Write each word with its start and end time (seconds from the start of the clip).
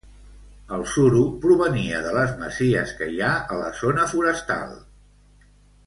El 0.77 0.85
suro 0.93 1.19
provenia 1.43 1.99
de 2.07 2.13
les 2.17 2.33
masies 2.41 2.95
que 3.03 3.13
hi 3.17 3.21
ha 3.27 3.31
a 3.57 3.61
la 3.63 3.69
zona 3.85 4.07
forestal. 4.17 4.77